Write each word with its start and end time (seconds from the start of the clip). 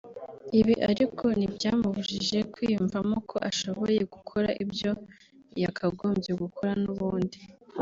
Ibi 0.59 0.75
ariko 0.91 1.25
ntibyamubujije 1.37 2.37
kwiyumvamo 2.53 3.17
ko 3.29 3.37
ashoboye 3.49 3.99
gukora 4.13 4.49
ibyo 4.63 4.91
yakagombye 5.63 6.31
gukora 6.43 6.71
n’ubundi 6.83 7.39